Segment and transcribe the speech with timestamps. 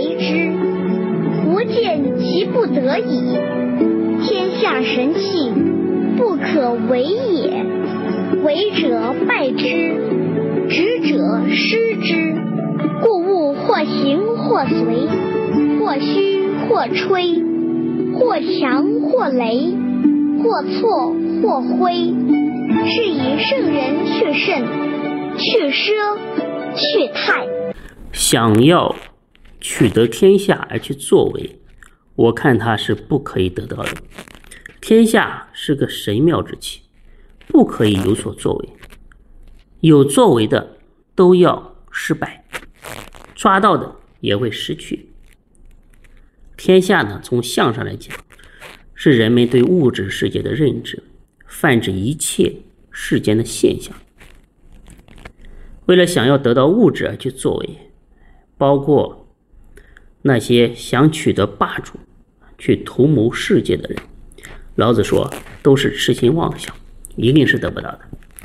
[0.00, 0.50] 为之，
[1.44, 3.36] 不见其不得已。
[4.22, 5.52] 天下神器，
[6.16, 7.66] 不可为也。
[8.42, 10.00] 为者败之，
[10.70, 12.34] 执者失之。
[13.02, 15.06] 故物或行或随，
[15.78, 17.42] 或虚或吹，
[18.14, 19.74] 或强或雷，
[20.42, 21.92] 或挫或挥。
[22.86, 24.64] 是以圣人去甚，
[25.36, 26.16] 去奢，
[26.74, 27.46] 去泰。
[28.12, 28.94] 想要
[29.60, 31.60] 取得天下而去作为，
[32.14, 33.92] 我看他是不可以得到的。
[34.80, 36.80] 天下是个神妙之器，
[37.46, 38.68] 不可以有所作为。
[39.80, 40.78] 有作为的
[41.14, 42.44] 都要失败，
[43.34, 45.10] 抓到的也会失去。
[46.56, 48.16] 天下呢，从相上来讲，
[48.94, 51.02] 是人们对物质世界的认知，
[51.46, 52.56] 泛指一切
[52.90, 53.94] 世间的现象。
[55.86, 57.78] 为了想要得到物质而去作为，
[58.56, 59.19] 包括
[60.22, 61.94] 那些想取得霸主、
[62.58, 63.98] 去图谋世界的人，
[64.74, 65.32] 老子说
[65.62, 66.74] 都是痴心妄想，
[67.16, 68.00] 一定是得不到的。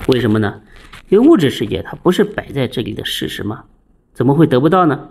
[0.08, 0.62] 为什么呢？
[1.09, 3.66] 因为物质世界它不是摆在这里的事实吗？
[4.14, 5.09] 怎么会得不到呢？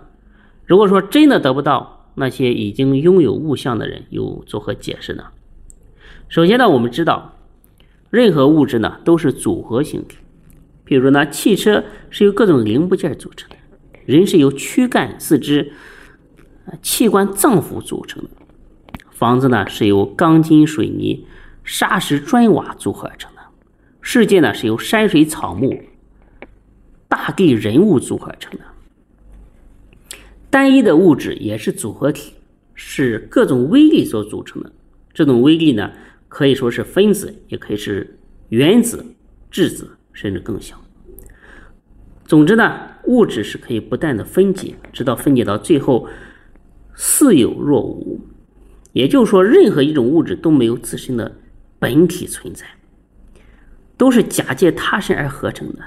[0.64, 5.24] 如果说真的得不到，那些已经拥有物象的人又作何解释呢？
[6.28, 7.36] 首先呢，我们知道，
[8.10, 10.16] 任何物质呢都是组合形体。
[10.84, 13.56] 比如呢，汽车是由各种零部件组成的，
[14.06, 15.72] 人是由躯干、四肢、
[16.82, 18.30] 器官、脏腑组成的，
[19.10, 21.26] 房子呢是由钢筋、水泥、
[21.62, 23.40] 砂石、砖瓦组合而成的，
[24.00, 25.82] 世界呢是由山水、草木、
[27.08, 28.64] 大地、人物组合而成的。
[30.50, 32.34] 单一的物质也是组合体，
[32.74, 34.72] 是各种微粒所组成的。
[35.12, 35.90] 这种微粒呢，
[36.28, 39.04] 可以说是分子，也可以是原子、
[39.50, 39.90] 质子。
[40.16, 40.80] 甚至更小。
[42.24, 42.72] 总之呢，
[43.06, 46.06] 物质是可以不断的分解，直到分解到最后
[46.94, 48.20] 似有若无。
[48.92, 51.36] 也就是说，任何一种物质都没有自身的
[51.78, 52.66] 本体存在，
[53.96, 55.80] 都是假借他身而合成的。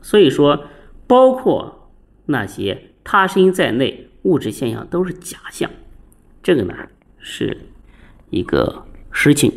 [0.00, 0.66] 所以说，
[1.06, 1.90] 包括
[2.26, 5.70] 那些他身在内，物质现象都是假象。
[6.42, 6.74] 这个呢，
[7.18, 7.56] 是
[8.30, 9.52] 一个实情。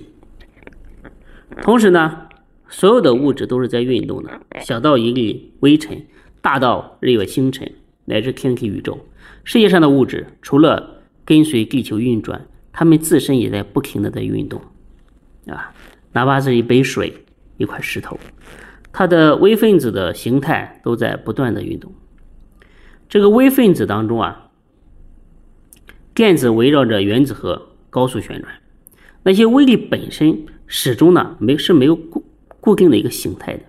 [1.62, 2.22] 同时呢。
[2.68, 6.04] 所有的物质都是在运动的，小到一粒微尘，
[6.42, 7.72] 大到日月星辰，
[8.06, 9.00] 乃至天体宇宙。
[9.46, 14.62] 世界上的物质除了跟随地球运转，它们自身也在不停的在运动。
[15.48, 15.72] 啊，
[16.12, 17.14] 哪怕是一杯水、
[17.56, 18.20] 一块石头，
[18.92, 21.94] 它的微分子的形态都在不断的运动。
[23.08, 24.50] 这个微分子当中啊，
[26.14, 28.52] 电子围绕着原子核高速旋转，
[29.24, 32.26] 那些微粒本身始终呢没是没有固。
[32.60, 33.62] 固定的一个形态的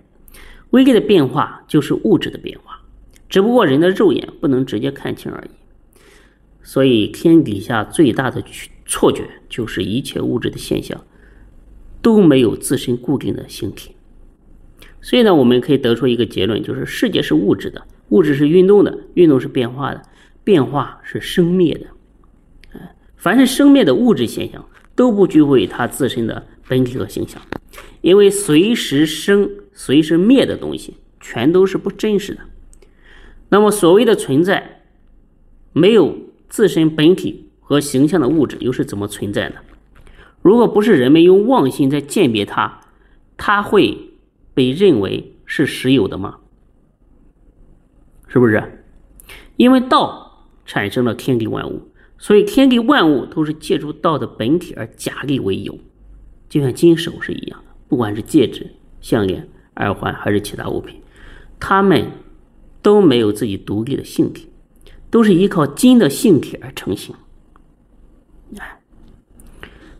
[0.71, 2.81] 微粒的变化就是物质的变化，
[3.29, 5.49] 只不过人的肉眼不能直接看清而已。
[6.67, 8.43] 所以天底下最大的
[8.85, 11.01] 错觉就是一切物质的现象
[12.01, 13.95] 都没有自身固定的形体。
[14.99, 20.01] 所以呢，我们可以得出一个结论，就是世界是物质的，物质是运动的，运动是变化的，
[20.43, 21.87] 变化是生灭的。
[23.15, 27.41] 凡是生灭的物质现象都不具备它自身的本体和形象。
[28.01, 32.41] 因为随时生、随时灭的东西，全都是不真实的。
[33.47, 34.81] 那么，所谓的存在，
[35.71, 39.55] 没有自身本体和形象的物质，又是怎么存在的？
[40.41, 42.79] 如果不是人们用妄心在鉴别它，
[43.35, 44.13] 它会
[44.53, 46.37] 被认为是实有的吗？
[48.27, 48.83] 是不是？
[49.55, 55.77] 因为道产生了天地万物，所以天地万物都是借助道的本体而假立为有，
[56.47, 57.63] 就像金首饰一样。
[57.89, 59.47] 不管是戒指、项链、
[59.77, 61.01] 耳环，还是其他物品，
[61.59, 62.11] 它们
[62.81, 64.49] 都没有自己独立的性体，
[65.17, 67.15] 都是依靠金的性体而成型。
[68.59, 68.79] 哎，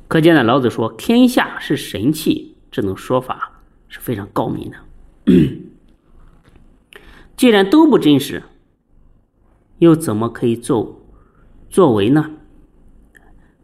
[0.07, 4.77] 可见呢，老子说“天下是神器”这种说法是非常高明的。
[7.35, 8.43] 既然都不真实，
[9.79, 11.01] 又怎么可以作
[11.67, 12.33] 作为呢？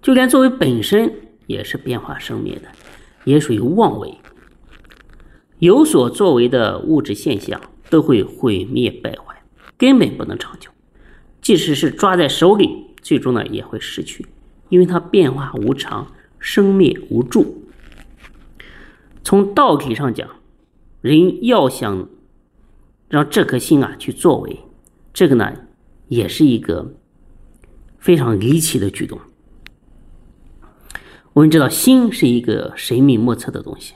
[0.01, 1.13] 就连作为本身
[1.45, 2.67] 也是变化生灭的。
[3.25, 4.17] 也属于妄为，
[5.59, 7.61] 有所作为的物质现象
[7.91, 9.44] 都会毁灭败坏，
[9.77, 10.71] 根本不能长久。
[11.44, 14.25] 即使是抓在手里，最终呢也会失去，
[14.69, 16.07] 因为它变化无常，
[16.40, 17.62] 生灭无助。
[19.24, 20.28] 从道体上讲，
[21.01, 22.07] 人要想
[23.10, 24.60] 让这颗心啊去作为，
[25.13, 25.54] 这个呢
[26.07, 26.94] 也是一个
[28.00, 29.19] 非常离奇的举动。
[31.34, 33.95] 我们知道，心是一个神秘莫测的东西，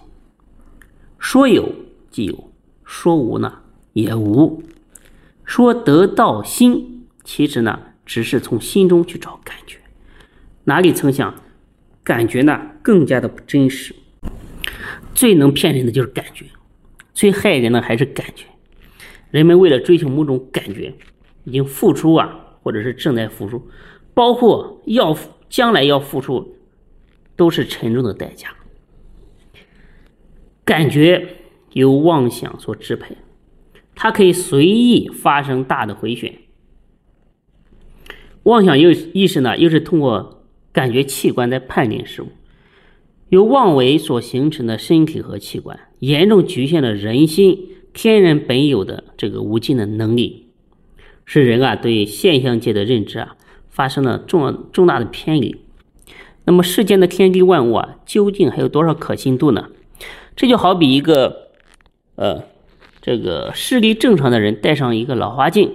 [1.17, 1.71] 说有
[2.09, 2.51] 即有，
[2.83, 3.59] 说无呢
[3.93, 4.61] 也无。
[5.45, 6.96] 说得道心，
[7.27, 9.77] 其实呢只是从心中去找感觉，
[10.63, 11.35] 哪里曾想，
[12.01, 13.93] 感觉呢更加的不真实。
[15.13, 16.45] 最能骗人的就是感觉，
[17.13, 18.45] 最害人的还是感觉。
[19.29, 20.93] 人们为了追求某种感觉，
[21.43, 22.33] 已经付出啊，
[22.63, 23.69] 或者是正在付出，
[24.13, 25.15] 包括要
[25.49, 26.55] 将来要付出，
[27.35, 28.55] 都是沉重的代价。
[30.63, 31.27] 感觉
[31.73, 33.17] 由妄想所支配，
[33.95, 36.33] 它可以随意发生大的回旋。
[38.47, 40.41] 妄想又意识呢，又是通过
[40.71, 42.27] 感觉器官在判定事物，
[43.27, 47.59] 由妄为所形成的身体和器官，严重局限了人心
[47.91, 50.45] 天然本有的这个无尽的能力，
[51.25, 53.35] 使人啊对现象界的认知啊
[53.69, 55.57] 发生了重重大的偏离。
[56.45, 59.67] 那么世间的天地万物啊，究竟还有多少可信度呢？
[60.37, 61.49] 这就好比一个
[62.15, 62.43] 呃，
[63.01, 65.69] 这个视力正常的人戴上一个老花镜。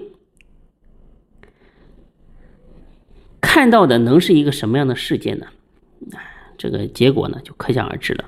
[3.55, 5.49] 看到的能是一个什么样的世界呢？
[6.57, 8.25] 这个结果呢就可想而知了。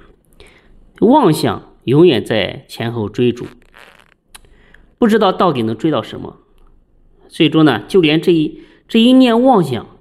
[1.01, 3.47] 妄想永远在前后追逐，
[4.99, 6.37] 不知道到底能追到什么。
[7.27, 9.97] 最终呢，就连这一这一念妄想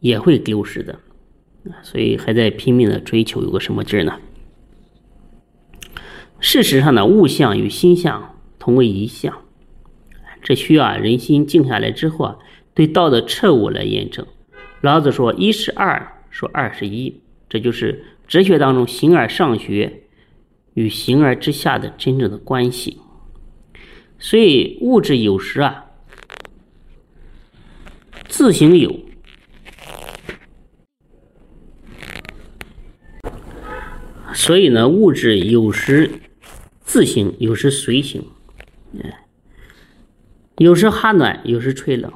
[0.00, 1.00] 也会丢失的。
[1.82, 4.20] 所以还在拼命的追求，有个什么劲儿呢？
[6.38, 9.38] 事实上呢，物象与心象同为一象，
[10.42, 12.36] 这需要人心静下来之后啊。
[12.74, 14.26] 对道的彻悟来验证，
[14.80, 20.02] 老子说一是二，说二是一，这就是哲学当中形而上学
[20.74, 22.98] 与形而之下的真正的关系。
[24.18, 25.84] 所以物质有时啊
[28.26, 28.98] 自行有，
[34.32, 36.10] 所以呢物质有时
[36.80, 38.24] 自行，有时随行，
[40.56, 42.12] 有时哈暖，有时吹冷。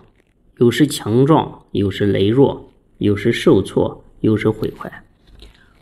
[0.58, 5.04] 有时强壮，有时羸弱；有时受挫，有时毁坏。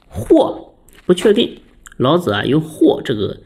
[0.08, 0.74] 或
[1.04, 1.60] 不确定。
[1.96, 3.38] 老子啊，用“或”这个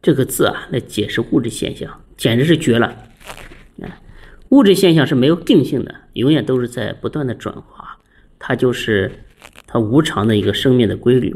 [0.00, 2.96] 这个字啊来解释物质现象，简直是绝了。
[4.50, 7.98] 物质现象是没有定性的，永远都是在不断的转化，
[8.38, 9.10] 它就是
[9.66, 11.34] 它无常的一个生命的规律。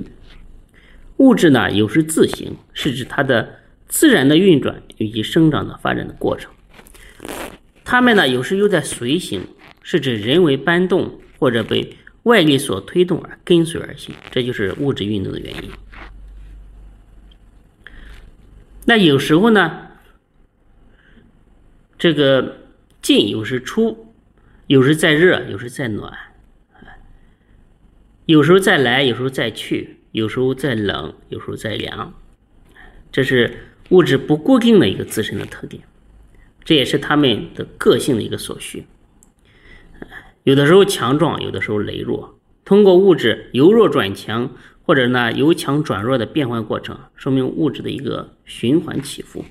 [1.17, 3.57] 物质呢，有时自行，是指它的
[3.89, 6.53] 自然的运转以及生长的发展的过程。
[7.91, 9.49] 它们呢，有时又在随行，
[9.83, 15.71] 是指人为搬动或者被外力所推动而跟随而行，这就是物质运动的原因。
[18.85, 19.89] 那有时候呢，
[21.99, 22.59] 这个
[23.03, 24.15] 进有时出，
[24.69, 26.17] 有时在热，有时在暖，
[28.27, 32.15] 有时候再来，有时候再去，有时候在冷，有时候在凉，
[33.11, 33.53] 这是
[33.89, 35.83] 物质不固定的一个自身的特点。
[36.65, 38.85] 这也是他们的个性的一个所需，
[40.45, 42.39] 有的时候强壮，有的时候羸弱。
[42.65, 49.45] 通过物质由弱转强，或者呢由强转弱的变换过程，说明物质的一个循环起伏。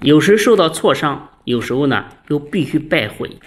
[0.00, 3.38] 有时受到挫伤，有时候呢又必须败毁。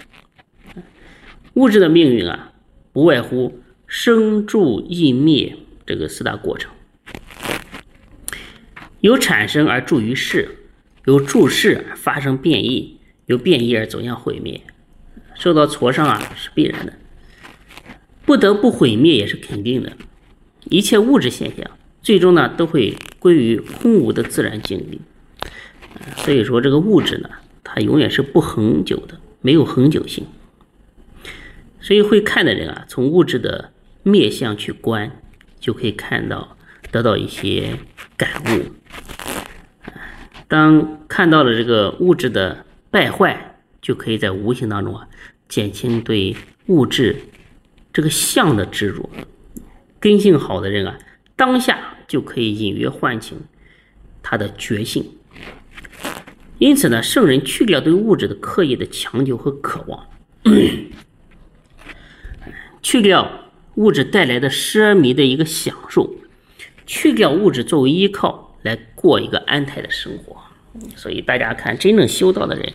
[1.54, 2.52] 物质的命运啊，
[2.92, 6.72] 不外乎生住异灭这个四大过程，
[9.00, 10.65] 由产生而助于世。
[11.06, 14.60] 由注视发生变异，由变异而走向毁灭，
[15.34, 16.94] 受到挫伤啊是必然的，
[18.24, 19.92] 不得不毁灭也是肯定的。
[20.64, 21.70] 一切物质现象
[22.02, 25.00] 最终呢都会归于空无的自然境地。
[26.16, 27.30] 所以说这个物质呢，
[27.62, 30.26] 它永远是不恒久的，没有恒久性。
[31.80, 33.70] 所以会看的人啊，从物质的
[34.02, 35.22] 面相去观，
[35.60, 36.56] 就可以看到
[36.90, 37.78] 得到一些
[38.16, 38.72] 感悟。
[40.48, 45.08] 当看到了这个物质的败坏，就可以在无形当中啊
[45.48, 46.36] 减轻对
[46.66, 47.16] 物质
[47.92, 49.08] 这个相的执着。
[49.98, 50.98] 根性好的人啊，
[51.34, 53.40] 当下就可以隐约唤醒
[54.22, 55.04] 他的觉性。
[56.58, 60.06] 因此呢，圣人去掉对物质的刻意的强求和渴望，
[62.80, 66.14] 去掉物质带来的奢靡的一个享受，
[66.86, 68.45] 去掉物质作为依靠。
[68.62, 70.36] 来过一个安泰的生活，
[70.96, 72.72] 所以大家看，真正修道的人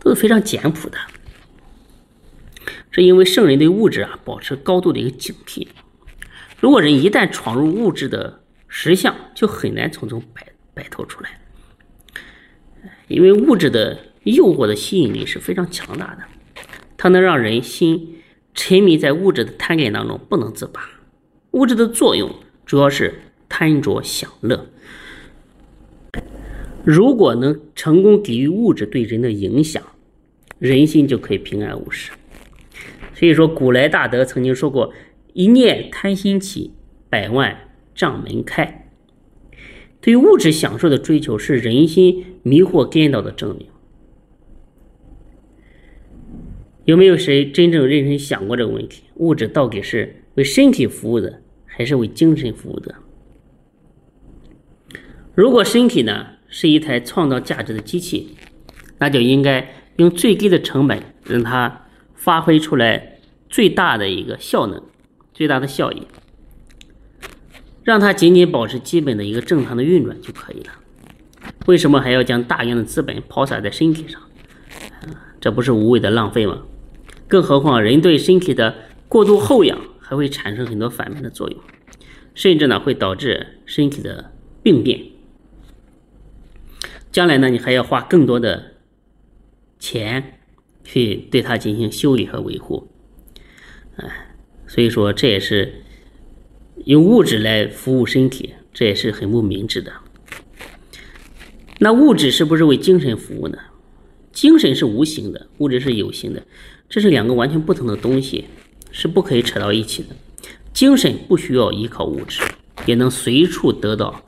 [0.00, 0.98] 都是非常简朴的。
[2.90, 5.68] 是因为圣人对物质啊保持高度的一个警惕。
[6.58, 11.38] 如果人一旦闯入物质的实相，就很难从中摆摆脱出来。
[13.08, 16.22] 因为物质的诱惑的吸引力是非常强大的，
[16.96, 18.22] 它能让人心
[18.54, 20.88] 沉迷在物质的贪恋当中不能自拔。
[21.50, 22.34] 物质的作用
[22.64, 24.66] 主要是贪着享乐。
[26.84, 29.82] 如果能成功抵御物质对人的影响，
[30.58, 32.12] 人心就可以平安无事。
[33.14, 34.92] 所以说，古来大德曾经说过
[35.34, 36.72] ：“一念贪心起，
[37.10, 38.88] 百万障门开。”
[40.00, 43.66] 对物质享受的追求，是人心迷惑颠倒的证明。
[46.84, 49.02] 有没有谁真正认真想过这个问题？
[49.16, 52.94] 物质到底是为身体服务的，还是为精神服务的？
[55.36, 58.34] 如果身体呢是一台创造价值的机器，
[58.98, 61.82] 那就应该用最低的成本让它
[62.14, 63.18] 发挥出来
[63.50, 64.82] 最大的一个效能、
[65.34, 66.04] 最大的效益，
[67.84, 70.72] 让它仅仅保持基本的一个正常的运转就可以了。
[71.66, 74.18] 为什么还要将大量的资本抛洒在身体上？
[75.38, 76.62] 这不是无谓的浪费吗？
[77.28, 78.74] 更何况人对身体的
[79.06, 81.60] 过度厚养还会产生很多反面的作用，
[82.34, 84.98] 甚至呢会导致身体的病变。
[87.16, 88.72] 将来呢，你还要花更多的
[89.78, 90.38] 钱
[90.84, 92.88] 去对它进行修理和维护，
[93.96, 95.82] 哎，所以说这也是
[96.84, 99.90] 用物质来服务身体，这也是很不明智的。
[101.78, 103.56] 那物质是不是为精神服务呢？
[104.30, 106.42] 精神是无形的，物质是有形的，
[106.86, 108.44] 这是两个完全不同的东西，
[108.90, 110.14] 是不可以扯到一起的。
[110.74, 112.42] 精神不需要依靠物质，
[112.84, 114.22] 也能随处得到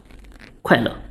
[0.62, 1.02] 快乐。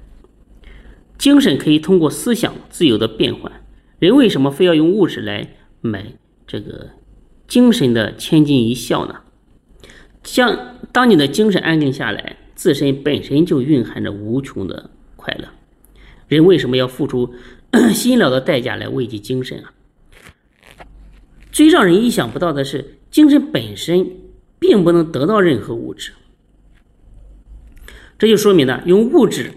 [1.18, 3.52] 精神可以通过思想自由的变换，
[4.00, 6.14] 人为什么非要用物质来买
[6.46, 6.92] 这个
[7.48, 9.22] 精神的千金一笑呢？
[10.24, 15.50] 像当你的精神安定下来，自身本身就蕴含着无穷的快乐。
[16.28, 17.34] 人为什么要付出
[17.96, 19.74] 辛劳的代价来慰藉精神啊？
[21.52, 24.08] 最让人意想不到的是，精神本身
[24.60, 26.12] 并不能得到任何物质，
[28.20, 29.52] 这就说明呢，用物质。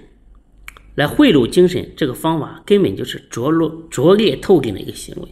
[1.00, 5.28] 来贿赂精神，这个方法根本就是拙劣、拙劣透顶的一个行为。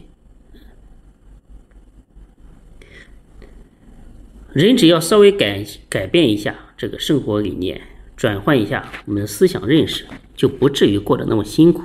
[4.51, 7.79] 人只要稍微改改变一下这个生活理念，
[8.17, 11.83] 转换一下我们的思想认识，就不至于过得那么辛苦，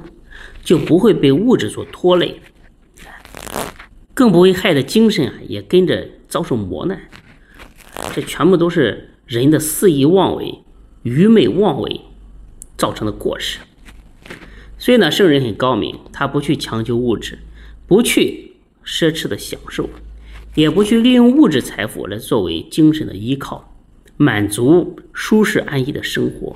[0.63, 2.41] 就不会被物质所拖累，
[4.15, 6.99] 更不会害得精神啊也跟着遭受磨难。
[8.15, 10.61] 这全部都是人的肆意妄为、
[11.03, 12.01] 愚昧妄为
[12.79, 13.59] 造成的过失。
[14.85, 17.39] 所以呢，圣人很高明，他不去强求物质，
[17.87, 18.53] 不去
[18.85, 19.89] 奢侈的享受，
[20.55, 23.75] 也不去利用物质财富来作为精神的依靠，
[24.19, 26.55] 满足舒适安逸的生活。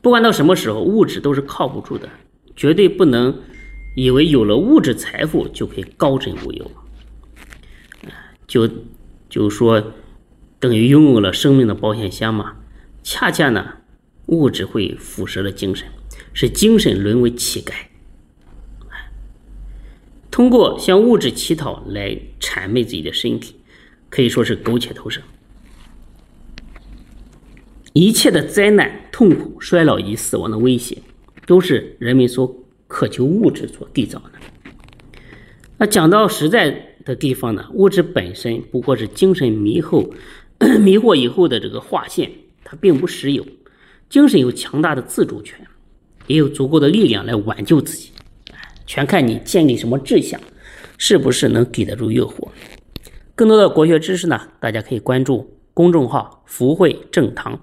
[0.00, 2.08] 不管到什么时候，物质都是靠不住的，
[2.54, 3.36] 绝对不能
[3.96, 6.70] 以为有了物质财富就可以高枕无忧，
[8.46, 8.70] 就
[9.28, 9.82] 就说
[10.60, 12.58] 等于拥有了生命的保险箱嘛。
[13.02, 13.78] 恰恰呢，
[14.26, 15.88] 物质会腐蚀了精神。
[16.32, 17.72] 使精神沦为乞丐，
[20.30, 23.56] 通过向物质乞讨来谄媚自己的身体，
[24.08, 25.22] 可以说是苟且偷生。
[27.92, 30.98] 一切的灾难、痛苦、衰老以及死亡的威胁，
[31.46, 34.32] 都是人们所渴求物质所缔造的。
[35.76, 40.08] 那讲到实在的地方呢，物质本身不过是精神迷惑、
[40.78, 42.30] 迷惑以后的这个划线，
[42.62, 43.44] 它并不实有。
[44.08, 45.66] 精神有强大的自主权。
[46.30, 48.12] 也有足够的力量来挽救自己，
[48.86, 50.40] 全看你建立什么志向，
[50.96, 52.46] 是不是能抵得住诱惑。
[53.34, 57.58] 更多的国学知识呢，大家可以关注公众号“福慧正堂”。